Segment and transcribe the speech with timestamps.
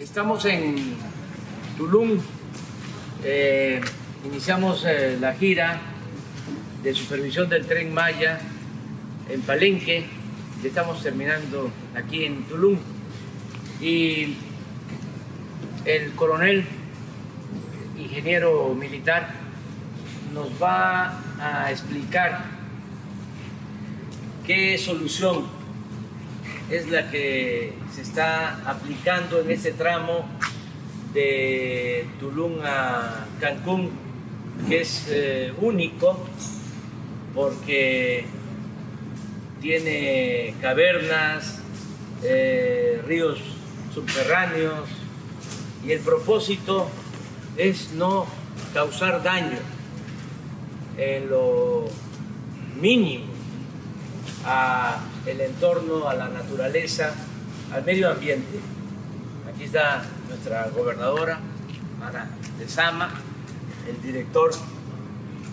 [0.00, 0.94] Estamos en
[1.76, 2.18] Tulum,
[3.22, 3.82] eh,
[4.24, 5.78] iniciamos eh, la gira
[6.82, 8.40] de supervisión del tren Maya
[9.28, 10.06] en Palenque,
[10.62, 12.78] ya estamos terminando aquí en Tulum.
[13.82, 14.36] Y
[15.84, 16.64] el coronel
[17.98, 19.34] ingeniero militar
[20.32, 22.46] nos va a explicar
[24.46, 25.59] qué solución
[26.70, 30.24] es la que se está aplicando en este tramo
[31.12, 33.90] de Tulum a Cancún,
[34.68, 36.24] que es eh, único
[37.34, 38.24] porque
[39.60, 41.60] tiene cavernas,
[42.22, 43.40] eh, ríos
[43.92, 44.88] subterráneos
[45.84, 46.88] y el propósito
[47.56, 48.26] es no
[48.72, 49.58] causar daño
[50.96, 51.88] en lo
[52.80, 53.29] mínimo
[54.52, 57.14] a el entorno, a la naturaleza,
[57.72, 58.58] al medio ambiente.
[59.48, 61.38] Aquí está nuestra gobernadora,
[62.00, 62.28] Mara
[62.58, 63.10] de Sama,
[63.88, 64.50] el director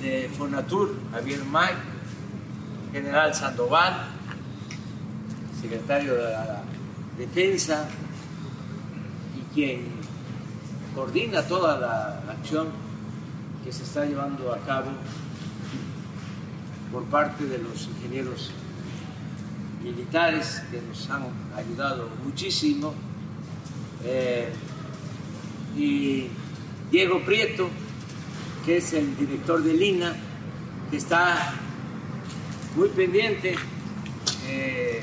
[0.02, 1.74] de Fonatur, Javier May,
[2.92, 4.08] general Sandoval,
[5.62, 6.64] secretario de la
[7.20, 7.88] Defensa
[9.36, 9.92] y quien
[10.96, 12.70] coordina toda la acción
[13.64, 14.90] que se está llevando a cabo
[16.92, 18.52] por parte de los ingenieros
[19.88, 21.24] militares que nos han
[21.56, 22.94] ayudado muchísimo.
[24.04, 24.50] Eh,
[25.76, 26.28] y
[26.92, 27.70] Diego Prieto,
[28.66, 30.16] que es el director de Lina,
[30.90, 31.54] que está
[32.76, 33.56] muy pendiente,
[34.48, 35.02] eh,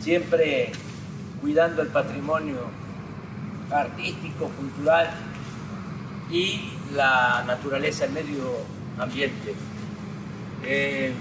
[0.00, 0.72] siempre
[1.40, 2.58] cuidando el patrimonio
[3.70, 5.10] artístico, cultural
[6.30, 8.52] y la naturaleza, el medio
[8.98, 9.54] ambiente.
[10.64, 11.12] Eh,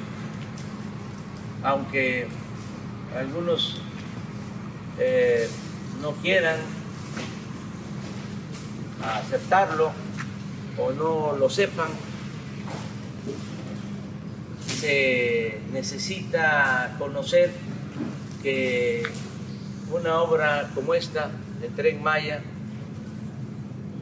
[1.63, 2.27] aunque
[3.15, 3.81] algunos
[4.99, 5.47] eh,
[6.01, 6.57] no quieran
[9.03, 9.91] aceptarlo
[10.77, 11.89] o no lo sepan,
[14.67, 17.51] se necesita conocer
[18.41, 19.03] que
[19.91, 21.31] una obra como esta,
[21.61, 22.41] el tren Maya,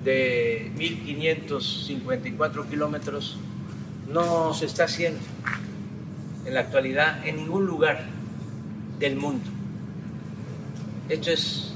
[0.04, 3.38] de 1554 kilómetros,
[4.08, 5.20] no se está haciendo
[6.46, 8.19] en la actualidad en ningún lugar
[9.00, 9.50] del mundo.
[11.08, 11.74] Esto es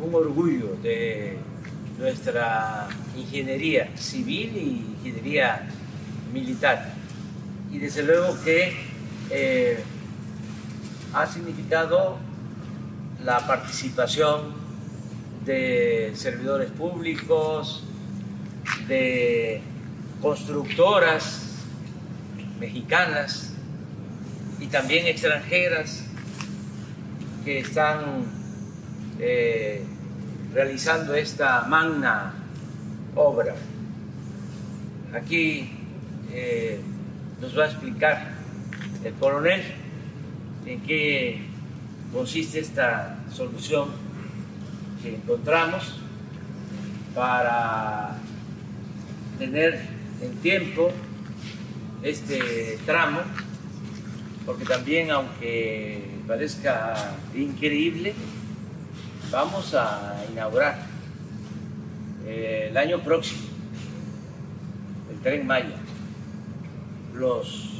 [0.00, 1.38] un orgullo de
[1.98, 5.68] nuestra ingeniería civil y ingeniería
[6.32, 6.92] militar.
[7.70, 8.74] Y desde luego que
[9.30, 9.82] eh,
[11.14, 12.18] ha significado
[13.24, 14.54] la participación
[15.44, 17.84] de servidores públicos,
[18.88, 19.60] de
[20.20, 21.42] constructoras
[22.58, 23.51] mexicanas
[24.62, 26.04] y también extranjeras
[27.44, 28.24] que están
[29.18, 29.82] eh,
[30.54, 32.32] realizando esta magna
[33.16, 33.56] obra.
[35.12, 35.68] Aquí
[36.30, 36.80] eh,
[37.40, 38.34] nos va a explicar
[39.04, 39.62] el coronel
[40.64, 41.42] en qué
[42.12, 43.88] consiste esta solución
[45.02, 45.98] que encontramos
[47.16, 48.16] para
[49.40, 49.80] tener
[50.22, 50.92] en tiempo
[52.04, 53.20] este tramo,
[54.44, 58.14] porque también aunque parezca increíble,
[59.30, 60.78] vamos a inaugurar
[62.26, 63.40] eh, el año próximo
[65.10, 65.76] el tren Maya,
[67.14, 67.70] los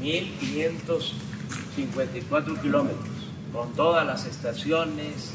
[0.00, 3.08] 1.554 kilómetros,
[3.52, 5.32] con todas las estaciones,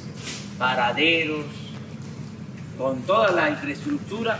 [0.57, 1.45] paraderos,
[2.77, 4.39] con toda la infraestructura,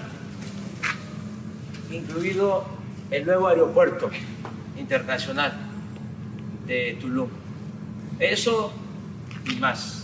[1.89, 2.65] incluido
[3.09, 4.11] el nuevo aeropuerto
[4.77, 5.70] internacional
[6.71, 7.29] de Tulum.
[8.19, 8.71] Eso
[9.45, 10.03] y más.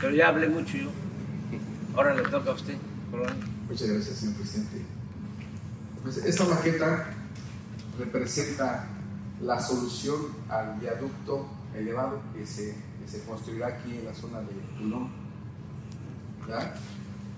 [0.00, 0.90] Pero ya hablé mucho yo.
[1.94, 2.76] Ahora le toca a usted.
[3.68, 4.82] Muchas gracias, señor presidente.
[6.02, 7.14] Pues esta maqueta
[7.98, 8.88] representa
[9.40, 10.16] la solución
[10.48, 12.74] al viaducto elevado que se,
[13.06, 15.10] se construirá aquí en la zona de Tulum.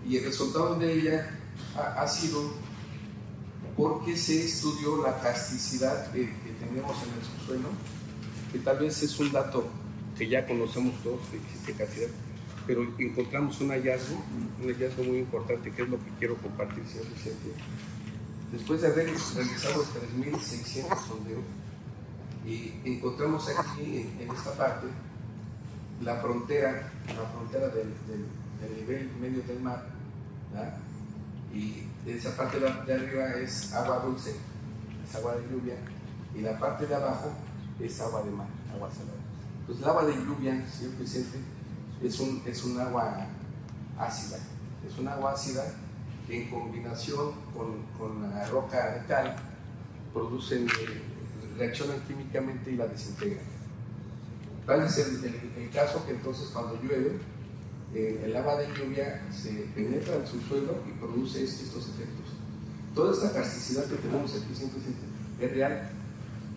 [0.09, 1.39] Y el resultado de ella
[1.77, 2.55] ha, ha sido
[3.77, 7.69] porque se estudió la casticidad que, que, tenemos en el subsuelo,
[8.53, 9.67] que tal vez es un dato
[10.17, 12.11] que ya conocemos todos, que existe casticidad,
[12.67, 14.23] pero encontramos un hallazgo,
[14.63, 17.53] un hallazgo muy importante, que es lo que quiero compartir, señor presidente.
[18.53, 19.85] Después de haber realizado
[20.17, 21.43] 3.600 sondeos,
[22.47, 24.89] y encontramos aquí, en, en, esta parte,
[26.03, 28.27] la frontera, la frontera del, del,
[28.61, 29.87] del nivel medio del mar,
[30.53, 30.77] ¿verdad?
[31.55, 34.35] y esa parte de arriba es agua dulce,
[35.07, 35.77] es agua de lluvia,
[36.35, 37.33] y la parte de abajo
[37.85, 39.19] es agua de mar, agua salada.
[39.67, 41.39] Pues el agua de lluvia, señor presidente,
[42.03, 43.27] es un, es un agua
[43.99, 44.39] ácida.
[44.87, 45.65] Es un agua ácida
[46.27, 49.37] que en combinación con, con la roca de cal
[50.13, 51.03] producen, eh,
[51.59, 53.45] reaccionan químicamente y la desintegran.
[54.67, 57.19] Tal es el, el, caso que entonces cuando llueve,
[57.95, 62.27] eh, el agua de lluvia se penetra en su suelo y produce estos efectos.
[62.95, 64.81] Toda esta casticidad que tenemos aquí siempre
[65.41, 65.91] es real.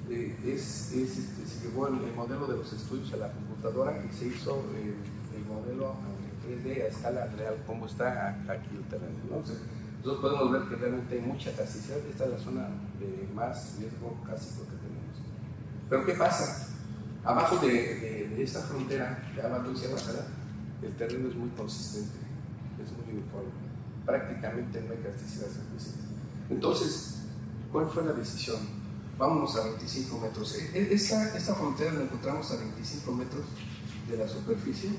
[0.10, 4.14] Eh, es, es este, se llevó el, modelo de los estudios a la computadora y
[4.14, 5.96] se hizo el modelo
[6.46, 9.16] en 3D a escala real, como está aquí el terreno.
[9.24, 9.58] Entonces,
[10.04, 11.98] nosotros podemos ver que realmente hay mucha casticidad.
[12.10, 12.68] Esta es la zona
[13.00, 15.18] de más riesgo cásico que tenemos.
[15.90, 16.68] Pero ¿qué pasa?
[17.24, 22.18] Abajo de, de, esta frontera de agua dulce y el terreno es muy consistente,
[22.84, 23.50] es muy uniforme.
[24.06, 25.48] Prácticamente no hay casticidad.
[26.52, 27.24] Entonces,
[27.72, 28.85] ¿cuál fue la decisión?
[29.18, 30.56] Vámonos a 25 metros.
[30.56, 33.46] E, e, esta, frontera la encontramos a 25 metros
[34.10, 34.90] de la superficie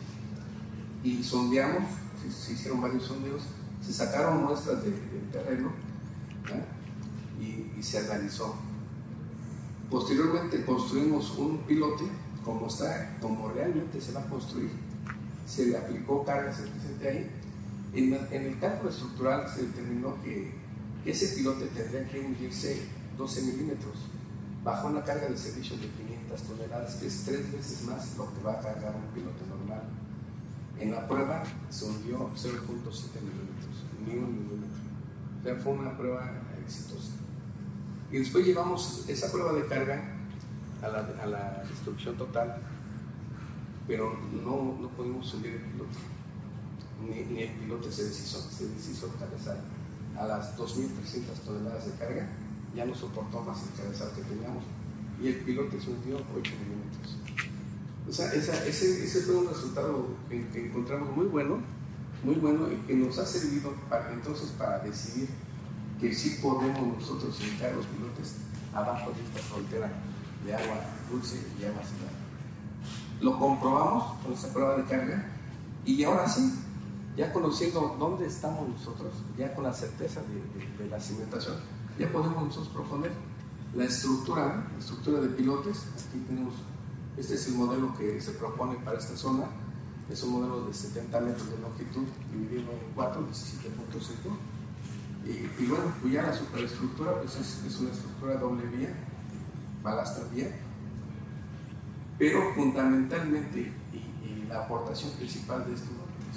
[1.04, 1.84] y sondeamos,
[2.30, 3.42] se, hicieron varios sondeos,
[3.84, 4.94] se sacaron muestras del
[5.30, 5.70] terreno
[7.40, 8.56] y, se analizó.
[9.90, 12.04] Posteriormente construimos un pilote
[12.44, 14.70] como está, como realmente se va a construir.
[15.46, 17.30] Se le aplicó carga suficiente ahí.
[17.92, 20.52] En, en el cálculo estructural se determinó que
[21.04, 22.82] ese pilote tendría que hundirse
[23.16, 23.94] 12 milímetros
[24.66, 28.42] bajo una carga de servicio de 500 toneladas, que es tres veces más lo que
[28.42, 29.82] va a cargar un pilote normal.
[30.78, 32.42] En la prueba se hundió 0.7
[33.22, 34.82] milímetros, ni un milímetro.
[35.40, 36.32] O sea, fue una prueba
[36.64, 37.12] exitosa.
[38.10, 40.02] Y después llevamos esa prueba de carga
[40.82, 42.60] a la, la destrucción total,
[43.86, 45.96] pero no, no pudimos subir el piloto.
[47.08, 49.10] Ni, el piloto se deshizo, se deshizo.
[50.18, 52.26] A las 2.300 toneladas de carga
[52.76, 54.62] ya no soportó más el cabezal que teníamos
[55.20, 57.17] y el piloto se hundió 8 milímetros.
[58.08, 61.58] O sea, ese, ese, fue un resultado que, encontramos muy bueno,
[62.23, 65.28] muy bueno y que nos ha servido para, entonces para decidir
[66.00, 68.37] que sí podemos nosotros hincar los pilotes
[68.75, 69.90] abajo de esta frontera
[70.44, 70.76] de agua
[71.11, 72.12] dulce y agua salada.
[73.20, 75.26] Lo comprobamos con esa prueba de carga
[75.84, 76.52] y ahora sí,
[77.17, 80.20] ya conociendo dónde estamos nosotros, ya con la certeza
[80.78, 81.56] de la cimentación,
[81.98, 83.12] ya podemos nosotros proponer
[83.75, 85.87] la estructura, la estructura de pilotes.
[85.94, 86.54] Aquí tenemos
[87.16, 89.46] este es el modelo que se propone para esta zona.
[90.10, 93.26] Es un modelo de 70 metros de longitud, dividido en 4, 17.5.
[95.25, 98.94] Y, y, bueno, pues ya la superestructura pues es, una estructura doble vía,
[99.82, 100.50] balastra vía.
[102.19, 105.88] Pero fundamentalmente, y, y, la aportación principal de esto,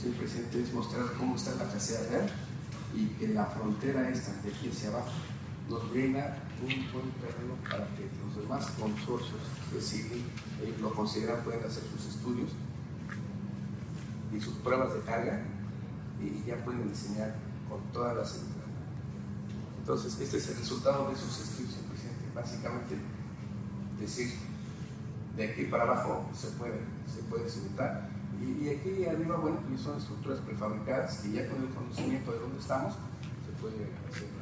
[0.01, 2.29] señor presidente, es mostrar cómo está la casera real
[2.95, 5.11] y que la frontera esta, de aquí hacia abajo,
[5.69, 9.39] nos brinda un buen terreno para que los demás consorcios
[9.71, 10.23] que siguen
[10.81, 12.49] lo consideran, pueden hacer sus estudios
[14.35, 15.41] y sus pruebas de carga
[16.19, 17.35] y ya pueden diseñar
[17.69, 18.39] con todas las
[19.79, 22.25] entonces este es el resultado de esos estudios presidente.
[22.35, 22.95] Básicamente
[23.99, 24.33] decir
[25.35, 29.81] de aquí para abajo se puede se puede cimentar y, y, aquí arriba bueno pues
[29.81, 34.38] son estructuras prefabricadas que ya con el conocimiento de dónde estamos se puede hacer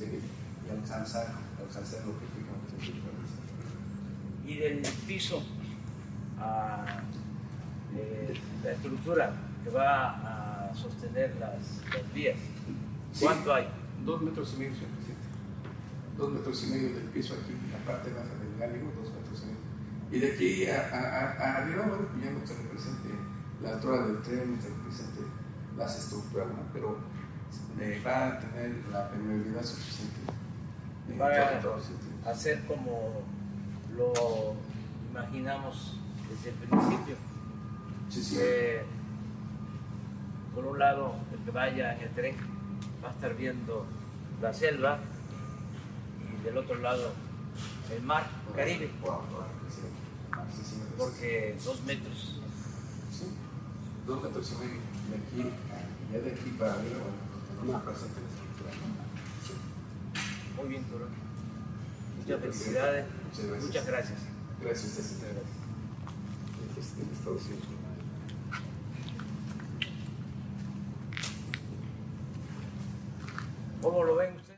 [0.00, 0.20] en
[0.66, 2.28] y alcanzar alcanzar lo que
[4.48, 5.42] y del piso
[6.38, 7.02] a
[7.94, 9.32] eh, la estructura
[9.62, 12.38] que va a sostener las, las vías.
[13.20, 13.68] ¿Cuánto hay?
[14.06, 15.28] Dos metros y medio, señor presidente.
[16.16, 19.46] Dos metros y medio del piso aquí, la parte baja del gáligo, dos metros y
[19.46, 19.68] medio.
[20.10, 23.08] Y de aquí a, a, arriba, bueno, ya no se represente
[23.62, 25.20] la altura del tren, no se represente
[25.76, 26.62] las estructuras, ¿no?
[26.72, 26.96] pero
[27.80, 30.16] eh, va a tener la permeabilidad suficiente.
[31.20, 31.28] Va
[32.26, 33.22] a hacer como
[33.96, 34.54] lo
[35.10, 37.16] imaginamos desde el principio.
[40.54, 42.36] por un lado, el que vaya en el tren
[43.02, 43.86] va a estar viendo
[44.42, 44.98] la selva
[46.20, 47.12] y del otro lado
[47.90, 48.90] el mar Caribe.
[50.96, 52.40] Porque dos metros.
[54.06, 54.80] dos metros y medio.
[55.08, 55.50] De aquí,
[56.12, 57.00] ya de aquí para arriba,
[60.56, 61.06] muy bien, Toro.
[62.18, 63.06] Muchas felicidades.
[63.62, 64.18] Muchas gracias.
[64.60, 65.20] Gracias.
[67.24, 67.77] gracias.